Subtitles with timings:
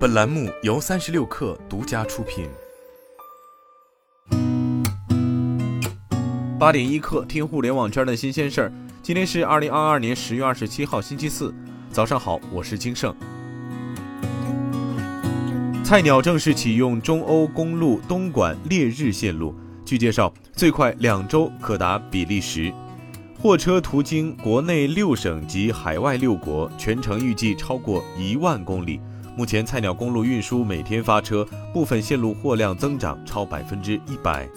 [0.00, 2.48] 本栏目由三十六氪独家出品。
[6.58, 8.72] 八点一刻，听互联网圈的新鲜事儿。
[9.02, 11.54] 今天是二零二二年十月二十七号，星期四，
[11.92, 13.14] 早上好，我是金盛。
[15.84, 19.54] 菜鸟正式启用中欧公路东莞烈日线路，
[19.84, 22.72] 据介绍，最快两周可达比利时。
[23.38, 28.98] 货车途经国内六省及海外六国，全程预计超过一万公里。
[29.36, 34.48] 目前，菜鸟公路运输每天发车，部分线路货量增长超百分之一百。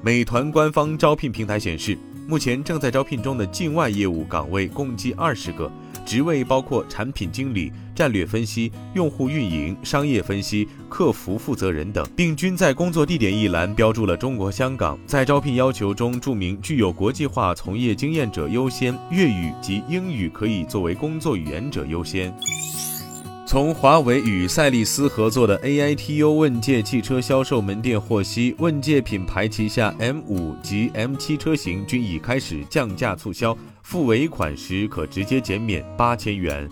[0.00, 5.70] 美团官方招聘平台显示，目前正在招聘中的境外业务岗位共计二十个，
[6.06, 14.98] 职位包括产品经理、战略分析、用户运营、商业分析、客服负责人等，并均在工作地点一栏标注了中国香港。
[15.06, 22.34] 在招聘要求中注明具有国际化从业经验者优先，粤语及英语可以作为工作语言者优先。
[23.52, 36.66] 从华为与赛力斯合作的 AITU 问界汽车销售门店获悉，问界品牌旗下 M5 及 M7 车型均已开始降价促销，付尾款时可直接减免八千元。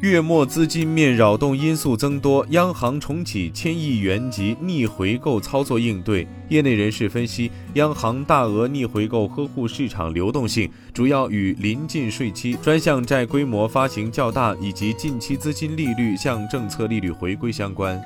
[0.00, 6.26] 月末资金面扰动因素增多，央行重启千亿元级逆回购操作应对。
[6.50, 17.98] 业内人士分析，央行大额逆回购呵护市场流动性，主要与临近税期、专项债规模发行较大以及近期资金利率向政策利率回归相关。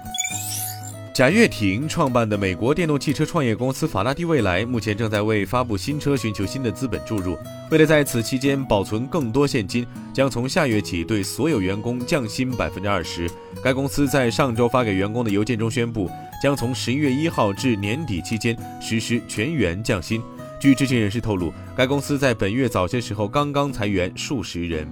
[1.19, 7.37] 贾跃亭创办的美国电动汽车创业公司法拉第未来，目前正在为发布新车寻求新的资本注入。
[7.73, 13.29] 为了在此期间保存更多现金，将从下月起对所有员工降薪百分之二十。
[13.65, 16.09] 该公司在上周发给员工的邮件中宣布，
[16.41, 20.23] 将从十一月一号至年底期间实施全员降薪。
[20.61, 24.87] 据知情人士透露，该公司在本月早些时候刚刚裁员数十人。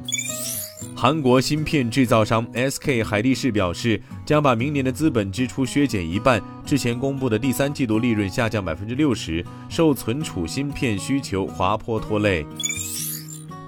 [0.95, 6.43] 韩国芯片制造商 SK 海力士表示，将把明年的资本支出削减一半。
[6.65, 12.47] 之前公布的第三季度利润下降百分之六十，受存储芯片需求滑坡拖累。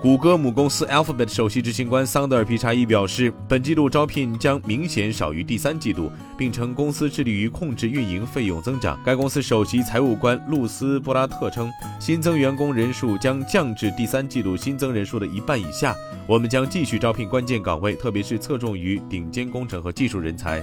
[0.01, 8.97] 谷歌母公司 Alphabet 首席执行官桑德尔皮查伊表示，本季度招聘将明显少于第三季度，并称公司致力于控制运营费用增长。
[9.05, 15.97] 该公司首席财务官露丝布拉特称，新增员工人数将降至第三季度新增人数的一半以下。
[16.29, 20.63] 我们将继续招聘关键岗位，特别是侧重于顶尖工程和技术人才。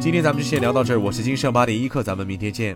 [0.00, 2.74] 今天咱们就先聊到这儿，我是金盛八点一刻，咱们明天见。